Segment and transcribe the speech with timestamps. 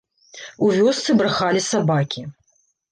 [0.67, 2.29] У вёсцы брахалі сабакі.